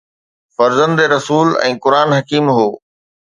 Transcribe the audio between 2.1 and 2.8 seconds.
حڪيم هو